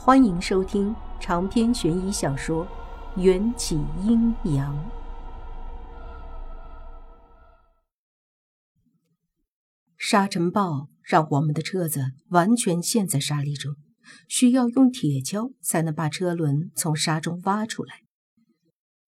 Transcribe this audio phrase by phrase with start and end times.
[0.00, 2.64] 欢迎收听长篇悬疑小说
[3.20, 3.74] 《缘起
[4.04, 4.72] 阴阳》。
[9.96, 13.74] 沙尘暴让我们的车子完全陷在沙砾中，
[14.28, 18.02] 需要用铁锹才能把车轮从沙中挖出来。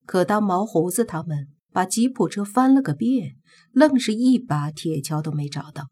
[0.05, 3.37] 可当毛胡子他们把吉普车翻了个遍，
[3.73, 5.89] 愣是一把铁锹都没找到。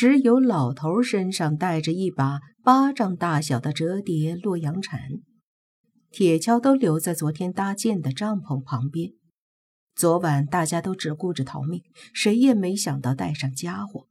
[0.00, 4.98] 只有老头身上带着一把巴掌大小的折叠洛阳铲，
[6.10, 9.12] 铁锹都留在昨天搭建的帐篷旁边。
[9.94, 11.82] 昨晚大家都只顾着逃命，
[12.14, 14.06] 谁也没想到带上家伙。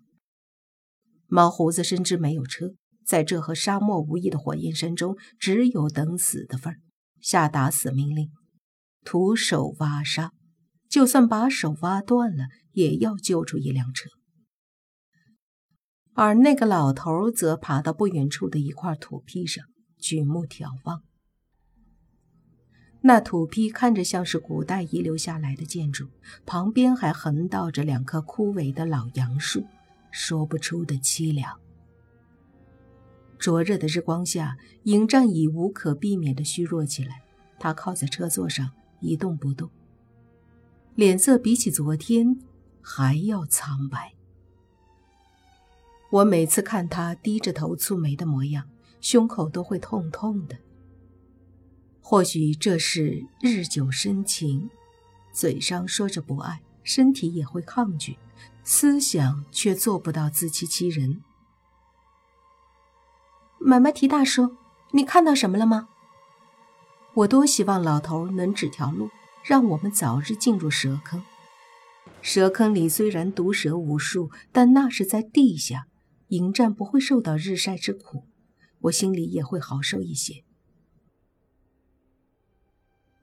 [1.25, 6.77] 毛胡子深知没有车，在这和沙漠无异的火焰山中，只有等死的份儿，
[7.19, 8.29] 下达死命令：
[9.03, 10.33] 徒手挖沙，
[10.87, 14.07] 就算把手挖断了，也要救出一辆车。
[16.21, 19.63] 而那个老头则爬到不远处的一块土坯上，
[19.97, 21.01] 举目眺望。
[22.99, 26.09] 那土坯看着像是古代遗留下来的建筑，
[26.45, 29.65] 旁边还横倒着两棵枯萎的老杨树，
[30.11, 31.57] 说不出的凄凉。
[33.37, 37.21] 灼热的日光下，迎战已无可避免的虚弱起来。
[37.57, 39.71] 他靠在车座上一动不动，
[40.95, 42.37] 脸色比起昨天
[42.81, 44.18] 还要苍白。
[46.11, 48.67] 我每次看他低着头蹙眉的模样，
[48.99, 50.57] 胸口都会痛痛的。
[52.01, 54.71] 或许这是日久生情，
[55.31, 58.17] 嘴上说着不爱，身体也会抗拒，
[58.63, 61.21] 思想却做不到自欺欺人。
[63.59, 64.55] 买卖提大叔，
[64.93, 65.89] 你看到什么了吗？
[67.13, 69.11] 我多希望老头能指条路，
[69.43, 71.23] 让我们早日进入蛇坑。
[72.23, 75.85] 蛇坑里虽然毒蛇无数，但那是在地下。
[76.29, 78.23] 迎战不会受到日晒之苦，
[78.81, 80.43] 我心里也会好受一些。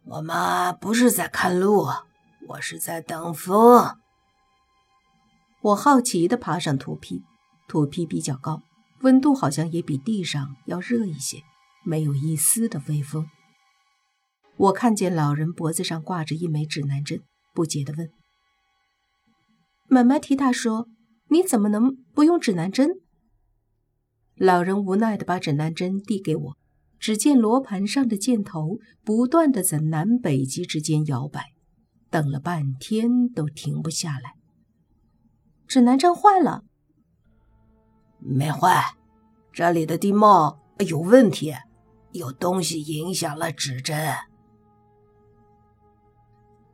[0.05, 1.87] 我们不是在看路，
[2.49, 3.97] 我是在等风。
[5.63, 7.23] 我好奇地爬上土坯，
[7.69, 8.63] 土坯比较高，
[9.03, 11.43] 温度好像也比地上要热一些，
[11.85, 13.29] 没有一丝的微风。
[14.57, 17.23] 我看见老人脖子上挂着一枚指南针，
[17.55, 18.11] 不解地问
[19.87, 20.89] ：“买卖提大叔。”
[21.29, 23.01] 你怎么能不用指南针？
[24.37, 26.57] 老人无奈地把指南针递给我，
[26.99, 31.53] 只见罗盘上的箭头不断地在南北极之间摇摆，
[32.11, 34.35] 等了半天都停不下来。
[35.67, 36.65] 指南针坏了？
[38.19, 38.95] 没坏，
[39.53, 41.55] 这里的地貌有问题，
[42.13, 44.15] 有东西影响了指针。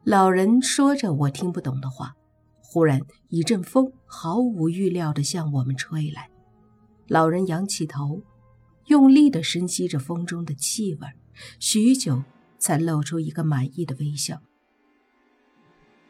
[0.04, 2.14] 老人说着我听不懂的话。
[2.72, 6.31] 忽然，一阵风毫无预料地向我们吹来。
[7.06, 8.22] 老人仰起头，
[8.87, 11.06] 用力地深吸着风中的气味，
[11.61, 12.22] 许久
[12.56, 14.41] 才露出一个满意的微笑。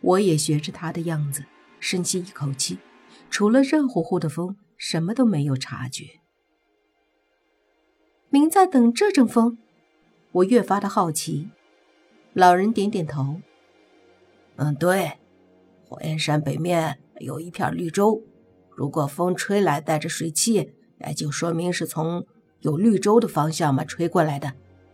[0.02, 1.44] 我也学着他的样子，
[1.80, 2.78] 深吸一口气，
[3.28, 6.20] 除了热乎乎的风，什么都没有察觉。
[8.30, 9.58] 您在等这阵风？
[10.30, 11.50] 我越发的好奇。
[12.34, 13.40] 老人点点头
[14.54, 15.18] ：“嗯，对。”
[15.92, 18.22] 火焰山北面有一片绿洲，
[18.70, 22.26] 如果风吹来带着水汽，那就说明是从
[22.60, 24.52] 有绿洲的方向嘛吹过来的；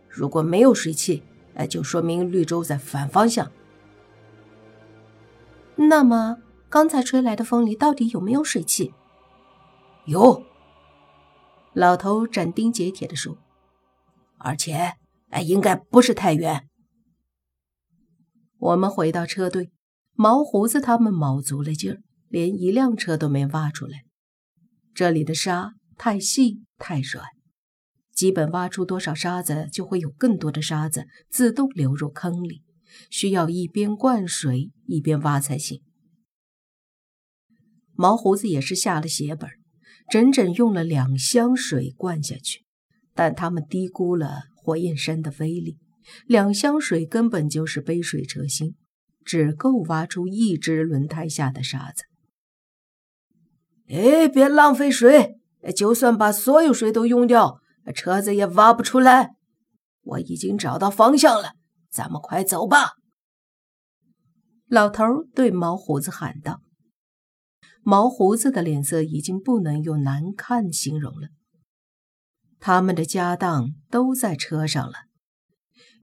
[0.09, 1.23] 如果没有水汽，
[1.53, 3.49] 那就说明绿洲在反方向。
[5.77, 8.93] 那么刚才吹来的风里到底有没有水汽？
[10.03, 10.43] 有。
[11.71, 13.37] 老头斩钉截铁地说
[14.37, 14.95] ：“而且，
[15.29, 16.67] 哎，应该不是太远。”
[18.59, 19.71] 我们回到车队。
[20.21, 24.03] 毛胡子他们卯足了劲儿，连一辆车都没挖出来。
[24.93, 27.25] 这里的沙太细太软，
[28.11, 32.63] 基本挖出多少沙子，就会有更多的沙子自动流入坑里，
[33.09, 35.81] 需要一边灌水一边挖才行。
[37.93, 39.49] 毛胡子也是下了血本，
[40.11, 42.65] 整整用了两箱水灌下去，
[43.13, 45.77] 但他们低估了火焰山的威力，
[46.27, 48.75] 两箱水根本就是杯水车薪。
[49.23, 52.03] 只够挖出一只轮胎下的沙子。
[53.87, 55.39] 哎，别浪费水！
[55.75, 57.59] 就算把所有水都用掉，
[57.93, 59.35] 车子也挖不出来。
[60.01, 61.53] 我已经找到方向了，
[61.89, 62.93] 咱们快走吧！
[64.67, 66.61] 老头对毛胡子喊道。
[67.81, 71.29] 毛胡子的脸色已经不能用难看形容了。
[72.59, 74.93] 他们的家当都在车上了，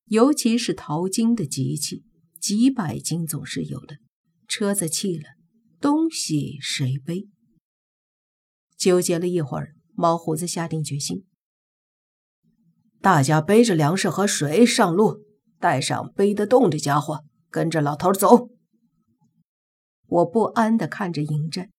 [0.07, 2.06] 尤其是淘金的机器。
[2.47, 3.97] 几百斤总是有的，
[4.47, 5.31] 车子弃了，
[5.81, 7.27] 东西谁背？
[8.77, 11.27] 纠结了一会儿，毛胡子下定决心：
[13.01, 15.25] 大家背着粮食和水上路，
[15.59, 18.49] 带上背得动的家伙，跟着老头走。
[20.07, 21.71] 我不安地看着迎战，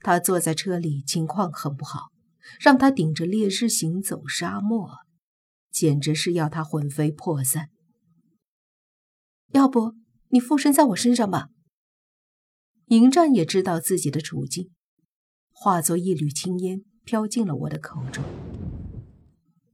[0.00, 2.08] 他坐在车里，情况很不好，
[2.58, 4.90] 让他顶着烈日行走沙漠，
[5.70, 7.68] 简直是要他魂飞魄散。
[9.52, 9.94] 要不
[10.28, 11.48] 你附身在我身上吧？
[12.86, 14.70] 迎战也知道自己的处境，
[15.50, 18.24] 化作一缕青烟飘进了我的口中。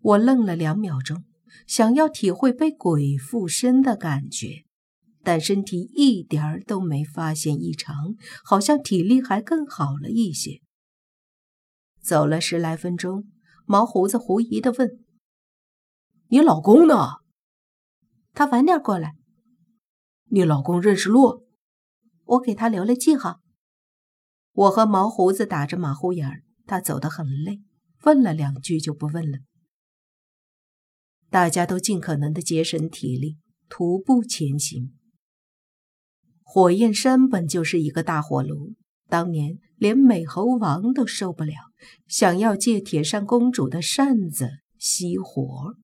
[0.01, 1.25] 我愣了两秒钟，
[1.67, 4.65] 想要体会被鬼附身的感觉，
[5.23, 10.61] 但身体一点儿都没发现异常，好像体力还更好了一些。
[12.03, 13.25] 走了十来分钟，
[13.65, 15.05] 毛胡子狐疑地问
[16.31, 17.19] ：“你老公呢？”
[18.35, 19.15] 他晚点过来。
[20.31, 21.47] 你老公认识路？
[22.25, 23.41] 我给他留了记号。
[24.53, 27.63] 我和毛胡子打着马虎眼儿，他走得很累，
[28.03, 29.39] 问了两句就不问了。
[31.31, 33.39] 大家都尽可能的节省体力，
[33.69, 34.95] 徒步前行。
[36.43, 38.75] 火焰山本就是一个大火炉，
[39.09, 41.55] 当年连美猴王都受不了，
[42.07, 45.77] 想要借铁扇公主的扇子熄火。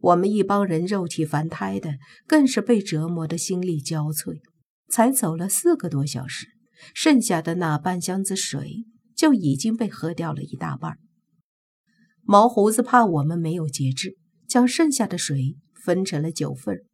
[0.00, 1.94] 我们一帮人肉体凡胎的，
[2.26, 4.40] 更是被折磨得心力交瘁。
[4.88, 6.48] 才走了四个多小时，
[6.94, 10.98] 剩下的那半箱子水就已经被喝掉了一大半。
[12.22, 14.16] 毛胡子怕我们没有节制，
[14.48, 16.84] 将剩下的水分成了九份，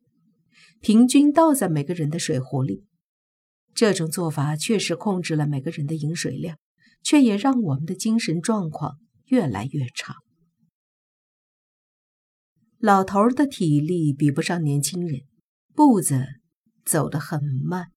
[0.80, 2.84] 平均倒在每个人的水壶里。
[3.74, 6.58] 这种做法确实控制了每个人的饮水量，
[7.02, 10.16] 却也让我们的精神状况越来越差。
[12.86, 15.22] 老头的体力比不上年轻人，
[15.74, 16.24] 步子
[16.84, 17.90] 走得很慢。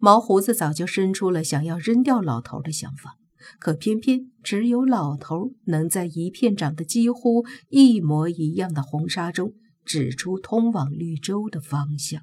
[0.00, 3.18] 毛胡子早就生出了想要扔掉老头的想法，
[3.60, 9.54] 可偏偏只有老头能在一片长得几乎一模一样的红沙中
[9.84, 12.22] 指出通往绿洲的方向。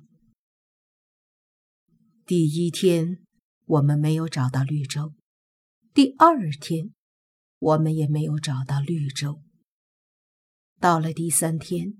[2.25, 3.19] 第一天，
[3.63, 5.13] 我们没有找到绿洲；
[5.93, 6.91] 第二天，
[7.59, 9.39] 我们也没有找到绿洲。
[10.79, 11.95] 到了第三天，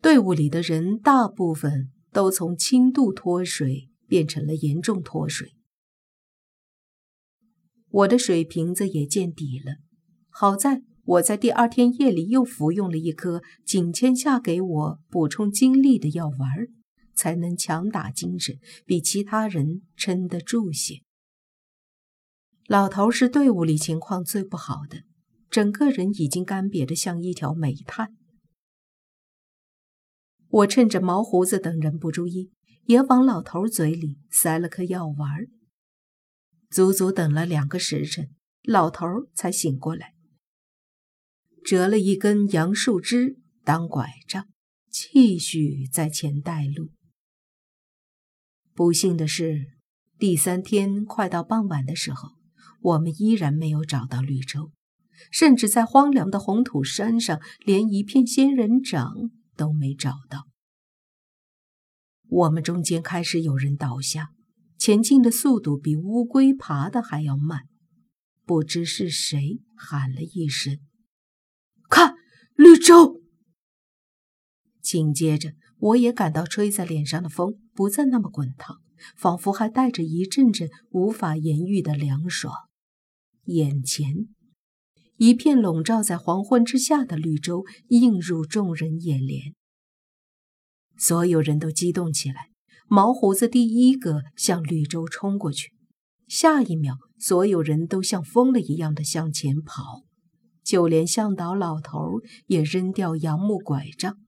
[0.00, 5.54] 队伍里的人大部分都从轻度脱水变成了严重脱水，
[7.90, 9.76] 我的水瓶子也见底了。
[10.30, 16.68] 好在我在第二天夜里又服用了一颗景千夏给我补充精力的药丸，
[17.14, 21.02] 才能强打精神，比其他人撑得住些。
[22.66, 25.02] 老头是队伍里情况最不好的。
[25.50, 28.14] 整个人已经干瘪的像一条煤炭。
[30.48, 32.50] 我趁着毛胡子等人不注意，
[32.84, 35.46] 也往老头嘴里塞了颗药丸。
[36.70, 40.14] 足足等了两个时辰，老头才醒过来，
[41.64, 44.48] 折了一根杨树枝当拐杖，
[44.90, 46.90] 继续在前带路。
[48.74, 49.66] 不幸的是，
[50.18, 52.30] 第三天快到傍晚的时候，
[52.80, 54.70] 我们依然没有找到绿洲。
[55.30, 60.46] 甚至在荒凉的红土山上，连一片仙人掌都没找到。
[62.28, 64.30] 我们中间开始有人倒下，
[64.78, 67.68] 前进的速度比乌龟爬的还要慢。
[68.44, 70.78] 不知是谁喊了一声
[71.88, 72.14] ：“看，
[72.54, 73.22] 绿洲！”
[74.82, 78.80] 紧接着，我也感到吹在脸上的风不再那么滚烫，
[79.16, 82.54] 仿佛还带着一阵阵无法言喻的凉爽。
[83.44, 84.28] 眼前。
[85.18, 89.54] 一片笼罩在黄昏之下的绿洲映入众人眼帘，
[90.98, 92.50] 所有人都激动起来。
[92.88, 95.72] 毛胡子第一个向绿洲冲过去，
[96.28, 100.04] 下一秒，所有人都像疯了一样的向前跑，
[100.62, 104.18] 就连向导老头也扔掉杨木拐杖，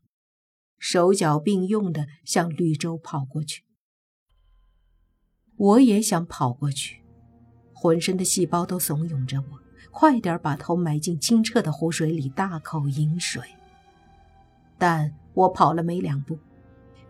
[0.78, 3.62] 手脚并用的向绿洲跑过去。
[5.57, 7.02] 我也想跑过去，
[7.75, 9.67] 浑身的细胞都怂恿着我。
[9.90, 13.42] 快点把头埋进清澈的湖水里，大口饮水。
[14.76, 16.38] 但我跑了没两步，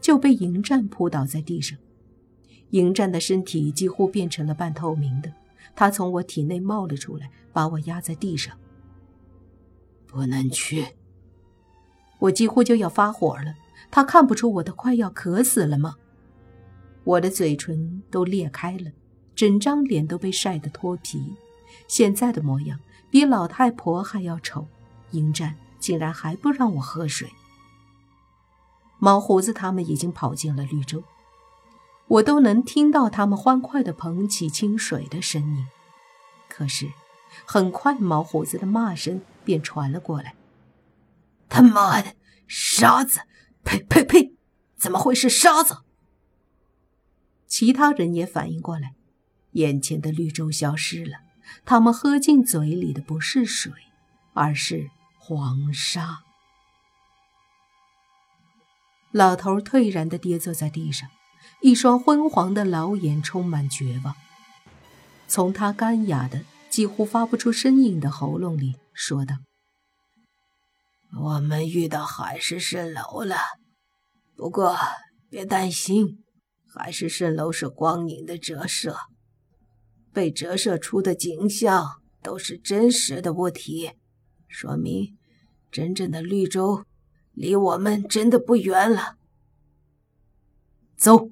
[0.01, 1.79] 就被迎战扑倒在地上。
[2.71, 5.33] 迎战的身体几乎变成了半透明的，
[5.75, 8.57] 他从我体内冒了出来，把我压在地上。
[10.07, 10.87] 不能去！
[12.19, 13.55] 我几乎就要发火了。
[13.91, 15.97] 他看不出我都快要渴死了吗？
[17.05, 18.91] 我的嘴唇都裂开了，
[19.35, 21.35] 整张脸都被晒得脱皮。
[21.87, 24.69] 现在的模样比老太婆还要丑，
[25.13, 27.31] 迎战竟然还不让我喝水。
[28.99, 31.05] 毛胡子他们已经跑进了绿洲，
[32.09, 35.67] 我都能听到他们欢快地捧起清水的声音。
[36.49, 36.91] 可是，
[37.45, 40.35] 很快毛胡子的骂声便传了过来
[41.49, 42.15] ：“他妈的，
[42.49, 43.21] 沙子！
[43.63, 44.35] 呸呸呸！
[44.77, 45.79] 怎么会是沙子？
[47.47, 48.95] 其他人也反应过来，
[49.53, 51.19] 眼前的绿洲消失了。
[51.65, 53.73] 他们喝进嘴里的不是水，
[54.35, 56.21] 而是黄沙。
[59.11, 61.09] 老头颓然地跌坐在地上，
[61.63, 64.15] 一双昏黄的老眼充满绝望。
[65.27, 69.37] 从他干哑的、几乎发不出声音的喉咙里说道
[71.21, 73.37] ：“我们遇到海市蜃楼了，
[74.37, 74.77] 不过
[75.31, 76.25] 别担心，
[76.75, 78.97] 海市蜃楼是光影的折射，
[80.13, 83.91] 被折射出的景象都是真实的物体，
[84.47, 85.17] 说明
[85.71, 86.85] 真正的绿洲。”
[87.39, 89.17] 离我们真的不远了。
[90.97, 91.31] 走。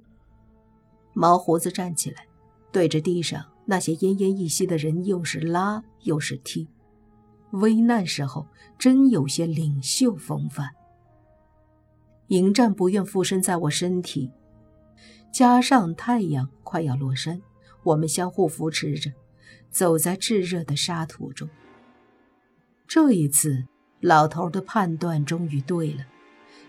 [1.14, 2.28] 毛胡子站起来，
[2.70, 6.68] 对着地上那些奄奄一息的人，又是拉又是踢。
[7.50, 8.46] 危难时候，
[8.78, 10.70] 真有些领袖风范。
[12.28, 14.30] 迎战不愿附身在我身体，
[15.32, 17.42] 加上太阳快要落山，
[17.86, 19.12] 我们相互扶持着，
[19.70, 21.48] 走在炙热的沙土中。
[22.86, 23.64] 这一次。
[24.02, 26.06] 老头的判断终于对了。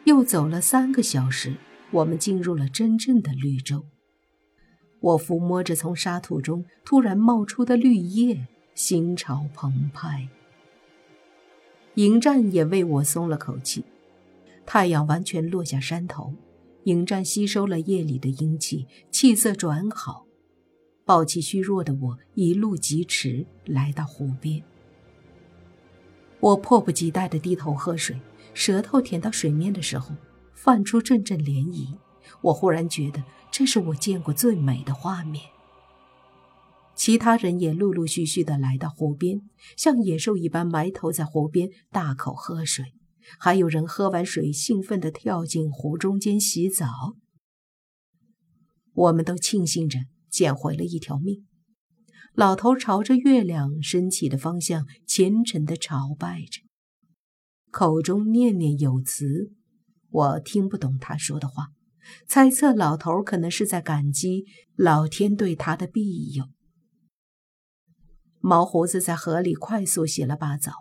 [0.06, 1.58] 又走了三个小时，
[1.92, 3.84] 我们进入了真正的绿洲。
[5.02, 10.30] 我抚摸着从沙土中突然冒出的绿叶，心潮澎湃。
[11.96, 13.84] 迎战也为我松了口气。
[14.66, 16.34] 太阳完全落下山头，
[16.86, 20.27] 迎战吸收了夜里的阴气，气色转好。
[21.08, 24.62] 暴气虚弱的我一路疾驰，来到湖边。
[26.42, 28.20] 我迫不及待地低头喝水，
[28.54, 30.14] 舌头舔到水面的时候，
[30.54, 31.98] 泛出阵阵涟漪。
[32.42, 35.46] 我忽然觉得这是我见过最美的画面。
[36.94, 39.40] 其他人也陆陆续续地来到湖边，
[39.78, 42.84] 像野兽一般埋头在湖边大口喝水，
[43.40, 47.16] 还有人喝完水兴奋地跳进湖中间洗澡。
[48.94, 50.00] 我们都庆幸着
[50.30, 51.46] 捡回了一条命。
[52.34, 56.62] 老头朝着月亮升起的方向虔诚地朝拜着，
[57.72, 59.52] 口中念念有词。
[60.10, 61.70] 我听不懂他说的话，
[62.28, 66.46] 猜测老头可能是在感激老天对他的庇佑。
[68.40, 70.72] 毛胡子在河里快速洗了把澡，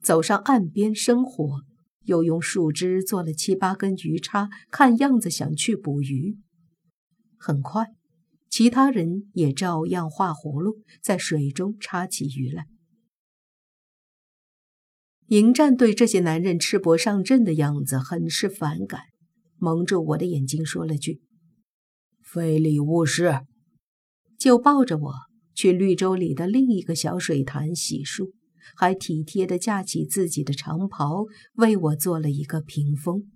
[0.00, 1.62] 走上岸边生火，
[2.04, 6.38] 又用树枝做了七八根鱼叉，看样子想去捕鱼。
[7.36, 7.88] 很快。
[8.52, 12.66] 其他人也照样画葫芦，在水中插起鱼来。
[15.28, 19.04] 迎战对这些男人赤膊上阵的样子很是反感，
[19.56, 21.22] 蒙住我的眼睛，说了句
[22.22, 23.40] ：“非礼勿视。”
[24.38, 25.14] 就抱着我
[25.54, 28.32] 去绿洲里的另一个小水潭洗漱，
[28.76, 33.32] 还体贴地架起自己的长袍，为我做了一个屏风。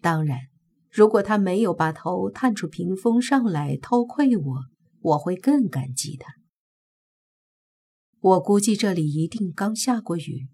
[0.00, 0.49] 当然。
[0.90, 4.64] 如果他没有把头探出屏风上来偷窥我，
[5.00, 6.34] 我会更感激他。
[8.20, 10.48] 我估计这里一定刚下过雨，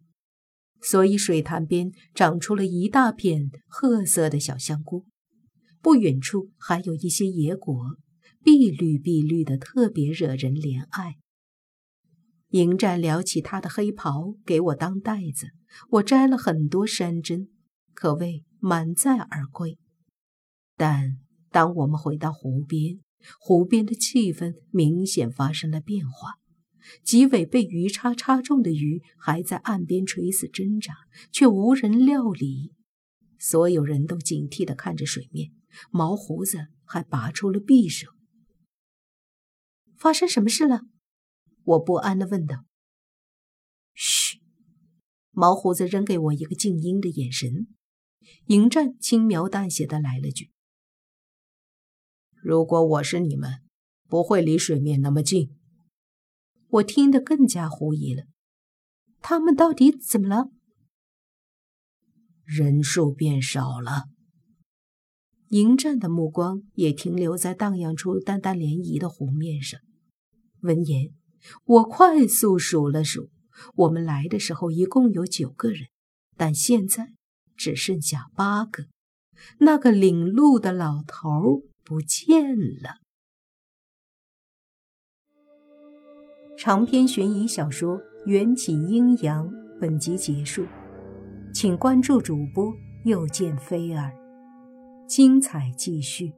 [0.80, 5.06] 所以水潭边长出了一大片褐色的小香菇，
[5.80, 7.96] 不远处还有一些野果，
[8.44, 11.16] 碧绿碧绿的，特别惹人怜爱。
[12.50, 15.48] 迎战撩起他的黑袍给我当袋子，
[15.90, 17.48] 我摘了很多山珍，
[17.92, 19.78] 可谓满载而归。
[20.76, 21.18] 但
[21.50, 23.00] 当我们回到湖边，
[23.40, 26.34] 湖边的气氛明显发生了变化。
[27.02, 30.94] 几尾被鱼叉插中的鱼还在岸边垂死挣扎，
[31.32, 32.74] 却无人料理。
[33.38, 35.50] 所有人都警惕地看着水面，
[35.90, 38.08] 毛胡子还拔出了匕首。
[39.96, 40.82] 发生什么事了？
[41.64, 42.64] 我不安地问道。
[43.94, 44.40] 嘘，
[45.32, 47.66] 毛胡子扔给我一个静音的眼神。
[48.46, 50.50] 迎战轻描淡写地来了句。
[52.48, 53.54] 如果我是你们，
[54.08, 55.50] 不会离水面那么近。
[56.68, 58.22] 我听得更加狐疑了。
[59.20, 60.48] 他们到底怎么了？
[62.44, 64.04] 人数变少了。
[65.48, 69.80] 迎战的目光也停留在荡漾出淡淡涟漪的湖面上。
[70.60, 71.10] 闻言，
[71.64, 73.28] 我快速数了数，
[73.74, 75.88] 我们来的时候一共有九个人，
[76.36, 77.08] 但现在
[77.56, 78.84] 只剩下八个。
[79.58, 81.62] 那个领路的老头。
[81.86, 82.42] 不见
[82.82, 82.96] 了。
[86.58, 89.48] 长篇悬疑小说《缘起阴阳》
[89.80, 90.66] 本集结束，
[91.54, 92.74] 请关注主播
[93.04, 94.12] 又见菲儿，
[95.06, 96.32] 精彩继续。